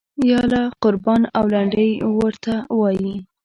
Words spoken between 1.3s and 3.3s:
او لنډۍ ورته وایي.